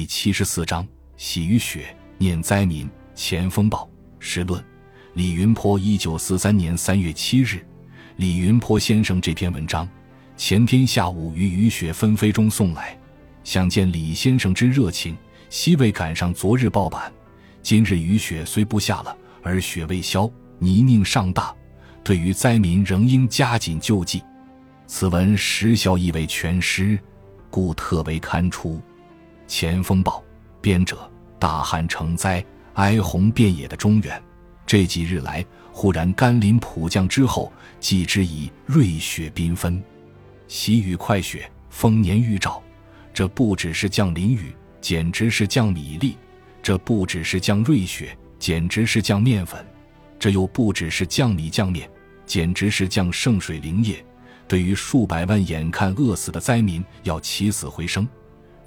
[0.00, 2.88] 第七十四章：喜与雪，念灾民。
[3.14, 3.86] 前风暴
[4.18, 4.64] 时论：
[5.12, 7.62] 李云坡，一九四三年三月七日。
[8.16, 9.86] 李云坡先生这篇文章，
[10.38, 12.98] 前天下午于雨雪纷飞中送来。
[13.44, 15.14] 想见李先生之热情，
[15.50, 17.12] 惜未赶上昨日报版。
[17.62, 20.26] 今日雨雪虽不下了，而雪未消，
[20.58, 21.54] 泥泞尚大。
[22.02, 24.22] 对于灾民，仍应加紧救济。
[24.86, 26.98] 此文时效亦为全失，
[27.50, 28.80] 故特为刊出。
[29.50, 30.22] 前锋报
[30.60, 32.42] 编者：大旱成灾，
[32.74, 34.22] 哀鸿遍野的中原。
[34.64, 39.82] 这几日来，忽然甘霖普降之后，继之以瑞雪缤纷，
[40.46, 42.62] 喜雨快雪，丰年预兆。
[43.12, 46.12] 这不只是降淋雨，简直是降米粒；
[46.62, 49.60] 这不只是降瑞雪，简直是降面粉；
[50.16, 51.90] 这又不只是降米降面，
[52.24, 54.02] 简直是降圣水灵液。
[54.46, 58.06] 对于数百万眼看饿死的灾民，要起死回生；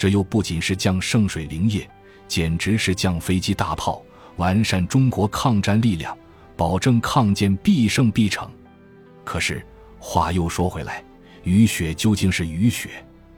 [0.03, 1.89] 这又不仅是降圣水灵液，
[2.27, 4.03] 简直是降飞机大炮，
[4.35, 6.13] 完善中国抗战力量，
[6.57, 8.51] 保证抗建必胜必成。
[9.23, 9.65] 可是
[9.99, 11.01] 话又说回来，
[11.43, 12.89] 雨雪究竟是雨雪？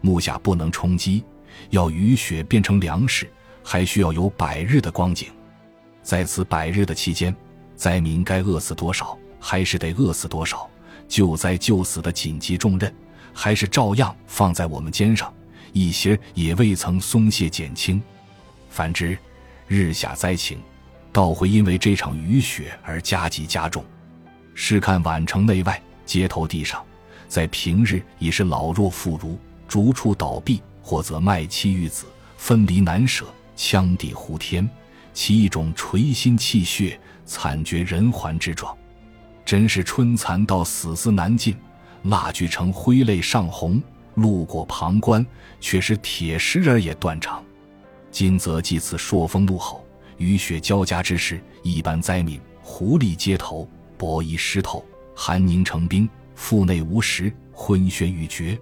[0.01, 1.23] 木下不能充饥，
[1.69, 3.29] 要雨雪变成粮食，
[3.63, 5.27] 还需要有百日的光景。
[6.01, 7.35] 在此百日的期间，
[7.75, 10.67] 灾民该饿死多少，还是得饿死多少。
[11.07, 12.91] 救灾救死的紧急重任，
[13.31, 15.31] 还是照样放在我们肩上，
[15.75, 18.01] 一些也未曾松懈减轻。
[18.69, 19.17] 反之，
[19.67, 20.57] 日下灾情，
[21.11, 23.83] 倒会因为这场雨雪而加急加重。
[24.53, 26.81] 试看宛城内外街头地上，
[27.27, 29.37] 在平日已是老弱妇孺。
[29.67, 32.05] 逐处倒闭，或则卖妻育子，
[32.37, 33.25] 分离难舍，
[33.57, 34.69] 羌地呼天，
[35.11, 38.73] 其一种垂心泣血、惨绝人寰之状，
[39.43, 41.57] 真是春蚕到死丝难尽，
[42.03, 43.81] 蜡炬成灰泪上红。
[44.15, 45.25] 路过旁观，
[45.59, 47.43] 却是铁石儿也断肠。
[48.11, 49.85] 今则继此朔风怒吼、
[50.17, 54.83] 雨雪交加之时，一般灾民狐狸街头，薄衣湿透，
[55.15, 58.57] 寒凝成冰，腹内无食，昏眩欲绝。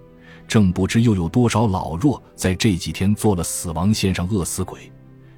[0.46, 4.92] 正不知又有多少老弱在这几天做了死亡线上饿死鬼，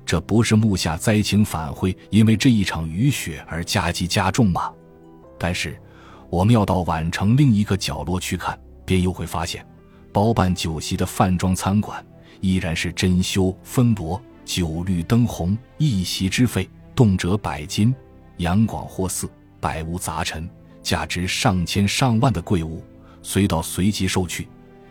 [0.05, 4.73] 这不是目下灾情反会因为这一场雨雪而加急加重吗？
[5.39, 5.81] 但是，
[6.29, 9.65] 我们要到宛城另一个角落去看，便又会发现，
[10.17, 12.03] 包办酒席的饭庄餐馆
[12.41, 17.95] 依然是珍馐分罗，酒绿灯红，一席之费动辄百金，
[18.39, 19.29] 杨广货肆，
[19.61, 20.49] 百无杂陈，
[20.83, 22.83] 价值上千上万的贵物，
[23.21, 24.49] 随到随即收去。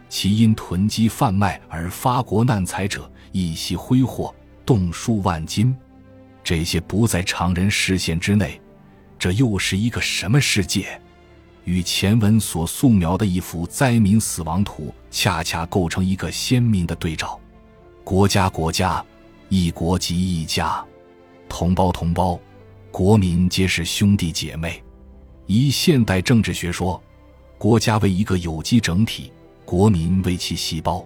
[0.09, 4.31] 其因囤积贩卖而发国难财者，一夕挥霍
[4.63, 5.75] 动数万金，
[6.43, 8.61] 这些不在常人视线之内。
[9.17, 11.01] 这又是一个什么世界？
[11.65, 17.39] 与前文所素描的一幅灾民死亡图，恰恰构成一个鲜明的对照。
[18.03, 19.03] 国家，国家，
[19.49, 20.85] 一国即一家；
[21.49, 22.39] 同胞，同胞，
[22.91, 24.81] 国民皆是兄弟姐妹。
[25.47, 27.01] 以现代政治学说，
[27.57, 29.31] 国家为一个有机整体。
[29.65, 31.03] 国民为其细胞，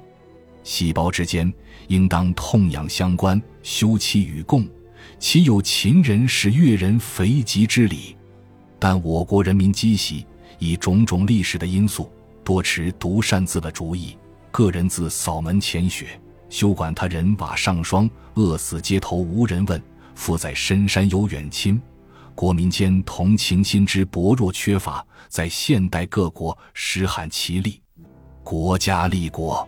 [0.66, 1.52] 细胞之间
[1.88, 4.68] 应当痛痒相关，休戚与共，
[5.18, 8.18] 岂有秦人是越人肥极之理？
[8.78, 10.26] 但我国人民积习
[10.60, 12.12] 以种种历史的因素，
[12.44, 14.18] 多持独擅自的主意，
[14.52, 19.82] 个人自扫门前雪，休管他人瓦上霜，饿死街头无人问，
[20.16, 21.82] 富在深山有远亲。
[22.36, 27.82] 国民间同情心之薄弱缺乏，在现代各国实罕其例。
[28.44, 29.68] 国家立国，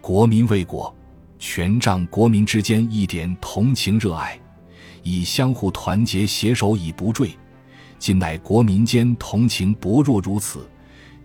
[0.00, 0.94] 国民为国，
[1.38, 4.40] 全仗国民之间一点同情热爱，
[5.02, 7.30] 以相互团结携手以不坠。
[7.98, 10.68] 今乃国民间同情薄弱如此，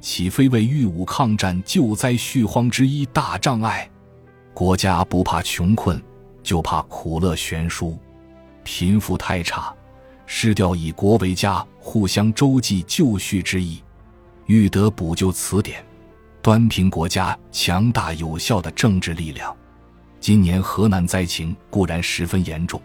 [0.01, 3.89] 岂非为御武抗战救灾恤荒之一大障碍？
[4.53, 6.01] 国家不怕穷困，
[6.41, 7.97] 就怕苦乐悬殊，
[8.63, 9.73] 贫富太差，
[10.25, 13.81] 失掉以国为家，互相周济救恤之意。
[14.47, 15.83] 欲得补救此点。
[16.41, 19.55] 端平国家强大有效的政治力量。
[20.19, 22.81] 今年河南灾情固然十分严重，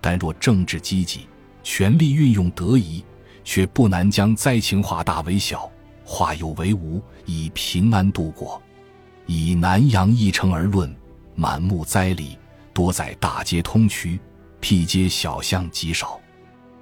[0.00, 1.26] 但若政治积极，
[1.64, 3.04] 权力运用得宜，
[3.44, 5.70] 却不难将灾情化大为小，
[6.04, 8.60] 化有为无，以平安度过。
[9.26, 10.94] 以南阳一城而论，
[11.34, 12.36] 满目灾黎，
[12.72, 14.18] 多在大街通衢，
[14.60, 16.20] 僻街小巷极少，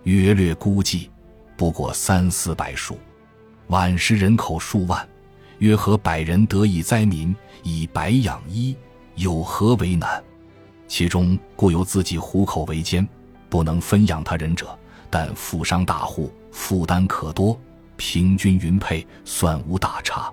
[0.04, 1.10] 约略估计，
[1.56, 2.98] 不过三四百数。
[3.68, 5.06] 晚时人口数万。
[5.58, 7.34] 约合百人得以灾民
[7.64, 8.76] 以百养一，
[9.16, 10.22] 有何为难？
[10.86, 13.04] 其中固有自己糊口为艰，
[13.48, 14.68] 不能分养他人者；
[15.10, 17.58] 但富商大户负担可多，
[17.96, 20.30] 平均匀配，算无大差。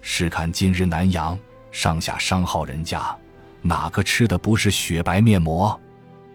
[0.00, 1.38] 试看今日南阳
[1.72, 3.16] 上下商号人家，
[3.62, 5.78] 哪个吃的不是雪白面膜？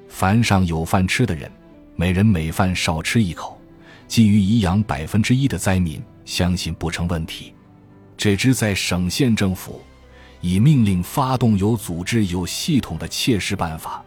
[0.07, 1.51] 凡上有饭吃的人，
[1.95, 3.61] 每人每饭少吃一口，
[4.07, 7.53] 基于颐养百分之一的灾民，相信不成问题。
[8.17, 9.81] 这支在省县政府
[10.41, 14.03] 已命令发动有组织、有系统的切实办法，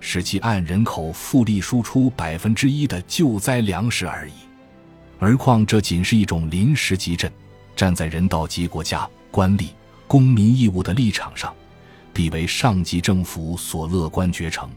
[0.00, 4.32] 使其按人口复利输出百分之一的救灾粮食而已。
[5.18, 7.30] 而况这仅是一种临时集赈，
[7.76, 9.68] 站在人道及国家、官吏、
[10.08, 11.54] 公民义务的立场上。
[12.12, 14.68] 必为上级政府所乐观决成。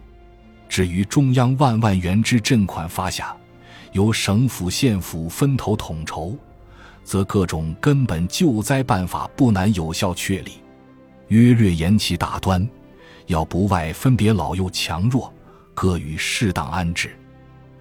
[0.70, 3.36] 至于中央万万元之赈款发下，
[3.92, 6.38] 由省府县府分头统筹，
[7.04, 10.54] 则各种根本救灾办法不难有效确立。
[11.30, 12.66] 约略言其大端，
[13.28, 15.34] 要不外分别老幼强弱，
[15.74, 17.16] 各予适当安置。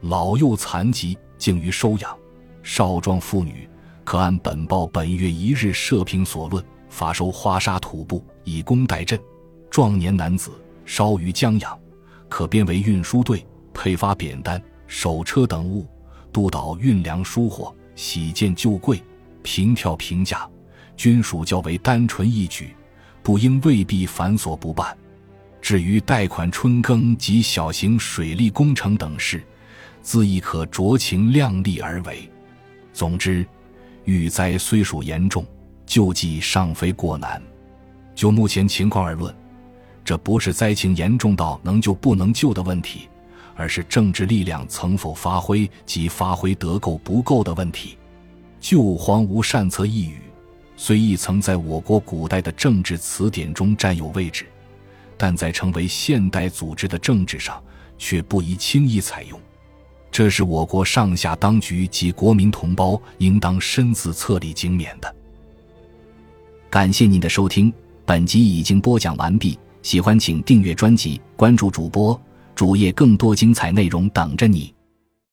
[0.02, 2.16] 老幼残疾敬于收养，
[2.62, 3.68] 少壮妇女
[4.04, 9.18] 可按本报本月一日社评所论，发收花沙土布，以供代赈。
[9.70, 10.50] 壮年男子
[10.84, 11.78] 稍于将养，
[12.28, 15.86] 可编为运输队，配发扁担、手车等物，
[16.32, 19.02] 督导运粮输货、洗剑救贵、
[19.42, 20.48] 平跳平价，
[20.96, 22.74] 均属较为单纯易举，
[23.22, 24.96] 不应未必繁琐不办。
[25.62, 29.42] 至于贷款春耕及小型水利工程等事，
[30.02, 32.28] 自亦可酌情量力而为。
[32.92, 33.46] 总之，
[34.04, 35.46] 遇灾虽属严重，
[35.86, 37.40] 救济尚非过难。
[38.12, 39.32] 就目前情况而论。
[40.04, 43.08] 这不是灾情严重到能救不能救的问题，
[43.54, 47.96] 而是政治力量曾否发挥及发挥得够不够的问题。
[48.58, 50.18] 救荒无善策一语，
[50.76, 54.44] 虽亦曾在我国古代的政治词典中占有位置，
[55.22, 57.62] 但在成为现代组织的政治上，
[57.96, 59.40] 却不宜轻易采用。
[60.10, 65.14] 这是我国上下当局及国民同胞应当深自策理精勉的。
[66.69, 67.72] 感谢您的收听，
[68.04, 69.56] 本集已经播讲完毕。
[69.82, 72.20] 喜欢请订阅专辑，关注主播
[72.56, 74.74] 主页，更多精彩内容等着你。